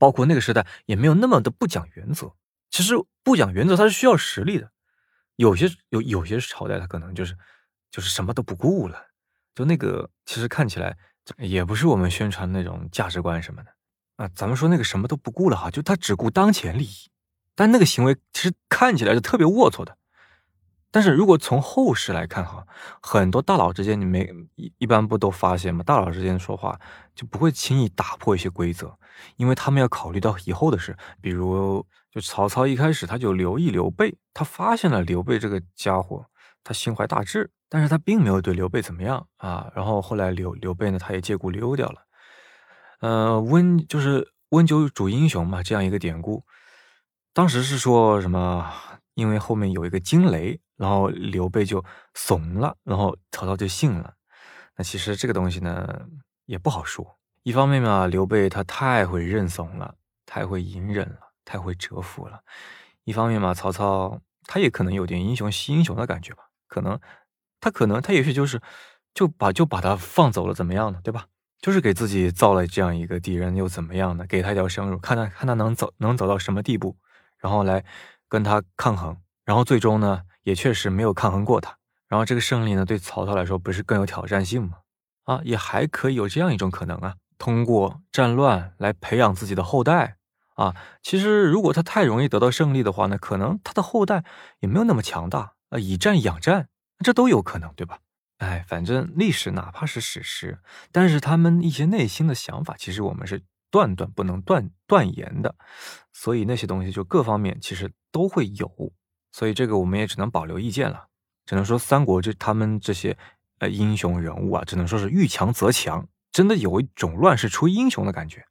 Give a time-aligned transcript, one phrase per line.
[0.00, 2.32] 包括那个时代也没有那么的不讲原则。
[2.70, 4.70] 其实不讲原则，它是需要实力的。
[5.36, 7.36] 有些有有些朝代，它可能就是
[7.90, 9.08] 就是什么都不顾了。
[9.54, 10.96] 就那个，其实看起来
[11.36, 13.70] 也不是我们宣传那种价值观什么的
[14.16, 14.30] 啊。
[14.34, 17.10] 咱们说那个什么都不顾了哈，就他只顾当前利益，
[17.54, 19.98] 但那个行为其实看起来是特别龌龊的。
[20.92, 22.66] 但是如果从后世来看哈，
[23.00, 25.84] 很多大佬之间，你没一一般不都发现吗？
[25.84, 26.76] 大佬之间说话
[27.14, 28.98] 就不会轻易打破一些规则，
[29.36, 30.96] 因为他们要考虑到以后的事。
[31.20, 36.26] 比如，就曹操一开始他就留意刘备，他发现了刘备这个家伙，
[36.64, 39.70] 他心怀大志，但是他并没有对刘备怎么样啊。
[39.76, 42.02] 然后后来刘刘备呢，他也借故溜掉了。
[43.00, 46.42] 呃，温就是温酒煮英雄嘛，这样一个典故，
[47.32, 48.72] 当时是说什么？
[49.14, 50.60] 因为后面有一个惊雷。
[50.80, 51.84] 然后刘备就
[52.14, 54.14] 怂了，然后曹操就信了。
[54.76, 55.86] 那其实这个东西呢
[56.46, 57.18] 也不好说。
[57.42, 59.94] 一方面嘛，刘备他太会认怂了，
[60.24, 62.38] 太会隐忍了，太会折服了；
[63.04, 66.44] 一方面嘛，曹操他也可能有点英雄惜英雄的感觉吧。
[66.66, 66.98] 可能
[67.60, 68.58] 他可能他也许就是
[69.12, 71.00] 就把就把他放走了，怎么样呢？
[71.04, 71.26] 对吧？
[71.60, 74.24] 就是给自己造了这样一个敌人，又怎么样呢？
[74.26, 76.96] 给他一条生路，看他看他能走能走到什么地步，
[77.36, 77.84] 然后来
[78.30, 80.22] 跟他抗衡，然后最终呢？
[80.42, 81.76] 也确实没有抗衡过他，
[82.08, 84.78] 然后这个胜利呢，对曹操来说不是更有挑战性吗？
[85.24, 90.16] 啊，也还可以有这样一种可能啊，通过战乱来培养自己的后代
[90.54, 90.74] 啊。
[91.02, 94.24] 其实如果他太容易得到胜利的话呢，可能他的后代
[94.60, 96.68] 也没有那么强大啊，以战养战，
[97.04, 97.98] 这都有可能，对吧？
[98.38, 100.58] 哎，反正历史哪怕是史实，
[100.90, 105.54] 但是他们一些内心的想法，其实我们是断断不能断断言的，
[106.12, 108.92] 所以那些东西就各方面其实都会有。
[109.32, 111.06] 所以这个我们也只能保留意见了，
[111.46, 113.16] 只能说三国这他们这些
[113.58, 118.44] 呃英雄人物啊，只能说是遇强则强，真的有一种乱世出英雄的感觉。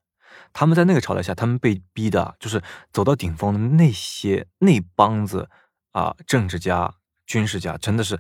[0.52, 5.49] 他们在那个朝代下，他们被逼的就是走到顶峰的那些那帮子
[5.91, 6.95] 啊政治家、
[7.27, 8.19] 军事家，真的是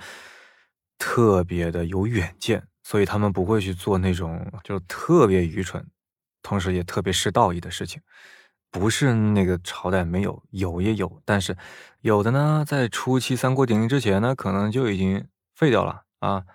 [0.97, 5.87] 特别的有远见，所以他们不会去做那种就特别愚蠢，
[6.43, 8.01] 同时也特别失道义的事情。
[8.71, 11.57] 不是那个朝代没有，有也有，但是
[12.01, 16.45] 有的呢，在初期三国鼎立之前呢，可能就已经废掉了啊，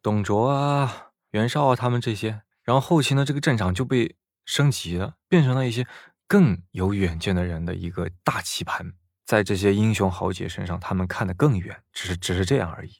[0.00, 5.86] 董卓啊、袁绍啊他们这些，然后后期呢，这个战场就被升级了，变成了一些
[6.28, 8.92] 更有远见的人的一个大棋盘，
[9.26, 12.92] 在这些英雄豪杰身上，他们看得更远，只是只是这样而已。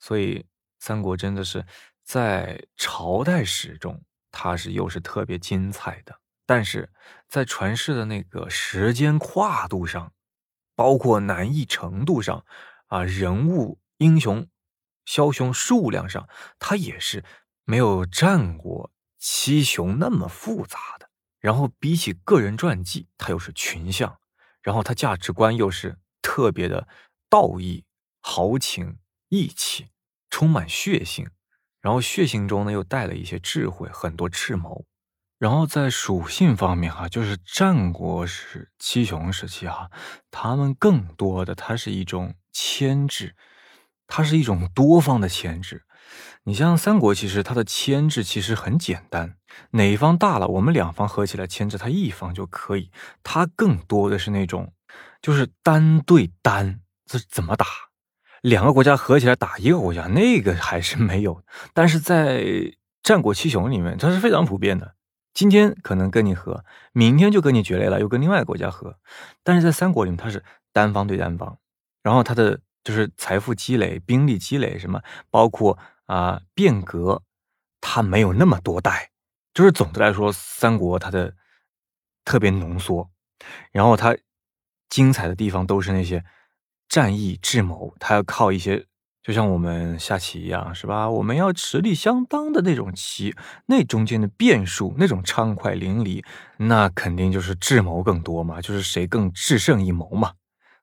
[0.00, 0.44] 所以
[0.80, 1.64] 三国真的是
[2.02, 4.02] 在朝代史中，
[4.32, 6.18] 它是又是特别精彩的。
[6.54, 6.90] 但是
[7.30, 10.12] 在传世的那个时间跨度上，
[10.74, 12.44] 包括难易程度上，
[12.88, 14.46] 啊，人物英雄
[15.06, 17.24] 枭雄数量上，它也是
[17.64, 21.08] 没有战国七雄那么复杂的。
[21.40, 24.18] 然后比起个人传记，它又是群像，
[24.60, 26.86] 然后它价值观又是特别的
[27.30, 27.86] 道义、
[28.20, 28.98] 豪情、
[29.30, 29.88] 义气，
[30.28, 31.30] 充满血性，
[31.80, 34.84] 然后血性中呢又带了一些智慧，很多智谋。
[35.42, 39.90] 然后在属性方面哈，就是战国时七雄时期哈，
[40.30, 43.34] 他们更多的它是一种牵制，
[44.06, 45.82] 它是一种多方的牵制。
[46.44, 49.34] 你像三国，其实它的牵制其实很简单，
[49.72, 52.92] 哪一方大了，我们两方合起来牵制他一方就可以。
[53.24, 54.72] 它更多的是那种，
[55.20, 57.66] 就是单对单，这怎么打？
[58.42, 61.42] 两个国家合起来打一个国家，那个还是没有。
[61.74, 62.44] 但是在
[63.02, 64.94] 战国七雄里面，它是非常普遍的。
[65.34, 68.98] 今天可能跟你和，明天就跟你决裂了，又跟另外一个国家和。
[69.42, 71.58] 但是在三国里面，它是单方对单方，
[72.02, 77.22] 然后它的就是财富积累、兵力积累什么，包括啊变革，
[77.80, 79.10] 它没有那么多代。
[79.54, 81.34] 就是总的来说，三国它的
[82.24, 83.10] 特别浓缩，
[83.70, 84.16] 然后它
[84.88, 86.24] 精彩的地方都是那些
[86.88, 88.86] 战役智谋，它要靠一些。
[89.22, 91.08] 就像我们下棋一样，是吧？
[91.08, 93.32] 我们要实力相当的那种棋，
[93.66, 96.24] 那中间的变数，那种畅快淋漓，
[96.56, 100.32] 那肯定就是智谋更多嘛，就是谁更智胜一谋嘛。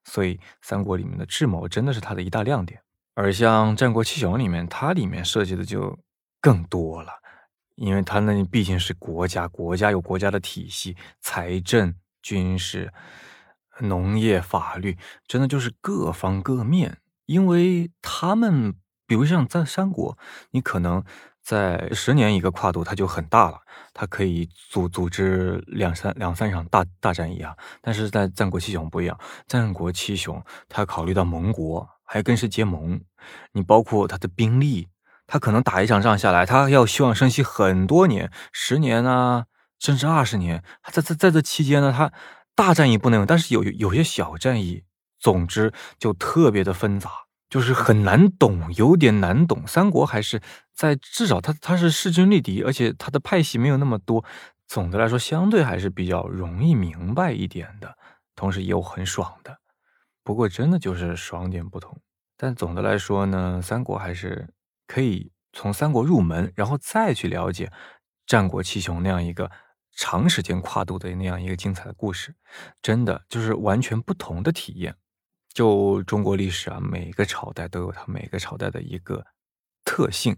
[0.05, 2.81] 所以三国里面的智谋真的是它的一大亮点。
[3.13, 5.99] 而像战国七雄里面，它里面设计的就
[6.39, 7.11] 更多了，
[7.75, 12.93] 因为它那毕竟是国家，国家有国家的体系，财政、军事、
[13.81, 14.97] 农业、法律，
[15.27, 16.99] 真的就是各方各面。
[17.29, 18.73] 因为他们，
[19.05, 20.17] 比如像在三国，
[20.49, 21.03] 你可能
[21.43, 23.59] 在十年一个跨度，它就很大了，
[23.93, 27.55] 它可以组组织两三两三场大大战役啊。
[27.83, 29.15] 但是在战国七雄不一样，
[29.45, 32.99] 战国七雄他考虑到盟国，还跟谁结盟，
[33.51, 34.87] 你包括他的兵力，
[35.27, 39.45] 他可能打一场仗下来，他要休养生息很多年，十年啊，
[39.77, 42.11] 甚至二十年，在在在这期间呢，它
[42.55, 44.83] 大战役不能用，但是有有些小战役，
[45.19, 47.09] 总之就特别的纷杂，
[47.49, 49.67] 就是很难懂，有点难懂。
[49.67, 50.41] 三国还是
[50.73, 54.23] 在至少它它是势均力敌，而且它的派系没有那么多，
[54.67, 57.97] 总的来说相对还是比较容易明白一点的，
[58.35, 59.59] 同时也有很爽的。
[60.23, 61.99] 不过真的就是爽点不同，
[62.37, 64.53] 但总的来说呢，三国还是
[64.87, 67.71] 可以从三国入门，然后再去了解
[68.27, 69.49] 战国七雄那样一个
[69.95, 72.35] 长时间跨度的那样一个精彩的故事，
[72.81, 74.95] 真的就是完全不同的体验。
[75.53, 79.25] 就中国历史啊，每个朝代都有它每个朝代的一个
[79.83, 80.37] 特性，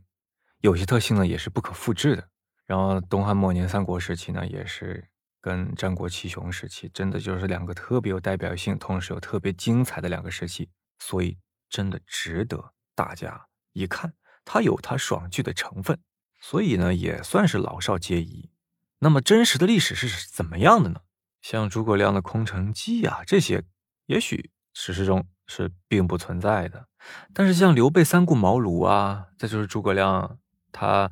[0.60, 2.30] 有些特性呢也是不可复制的。
[2.66, 5.08] 然后东汉末年、三国时期呢，也是。
[5.44, 10.70] 跟战国七雄时期，真的就是两个特别有代表性，同时又特别精彩的两个时期，
[11.00, 11.36] 所以
[11.68, 14.14] 真的值得大家一看。
[14.46, 16.00] 它有它爽剧的成分，
[16.40, 18.52] 所以呢也算是老少皆宜。
[19.00, 21.02] 那么真实的历史是怎么样的呢？
[21.42, 23.64] 像诸葛亮的空城计啊这些，
[24.06, 26.88] 也许史实中是并不存在的。
[27.34, 30.38] 但是像刘备三顾茅庐啊，再就是诸葛亮
[30.72, 31.12] 他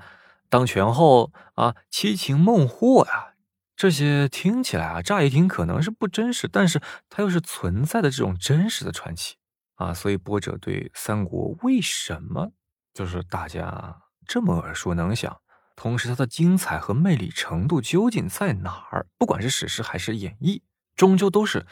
[0.50, 3.34] 当权后啊七擒孟获呀。
[3.76, 9.38] 这些听起来啊，乍一听可能是不真实，但是它又是存在的这种真实的传奇
[9.76, 12.52] 啊，所以波者对三国为什么
[12.94, 15.40] 就是大家这么耳熟能详，
[15.78, 19.08] 同时它的精彩和魅力程度究竟在哪儿？
[19.18, 20.62] 不管是史诗还是演绎，
[20.98, 21.66] 终究都是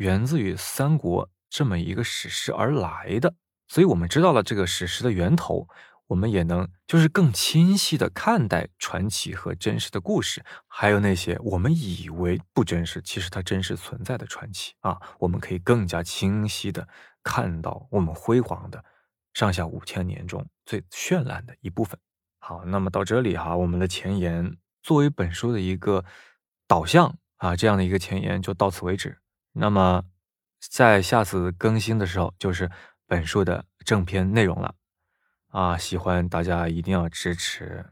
[0.00, 3.34] 源自于三国这么一个史诗而来的。
[3.68, 5.68] 所以我们知道了这个史诗的源头。
[6.10, 16.88] 我们也能就是更清晰的看待传奇和真实的故事，还有那些我们以为不真实，其实它真实存在的传奇啊，我们可以更加清晰的
[17.22, 18.84] 看到我们辉煌的
[19.34, 21.96] 上下五千年中最绚烂的一部分。
[22.40, 26.04] 好，那么到这里哈，我们的前言作为本书的一个
[26.66, 29.20] 导向啊，这样的一个前言就到此为止。
[29.60, 30.02] 那么
[30.58, 32.70] 在下次更新的时候，就是
[33.06, 34.74] 本书的正片内容了。
[35.48, 37.84] 啊，喜欢大家一定要支持，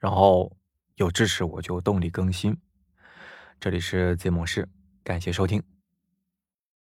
[0.00, 0.56] 然后
[0.96, 2.58] 有支持我就动力更新。
[3.60, 4.68] 这里是 Z 模式，
[5.04, 5.77] 感谢收听。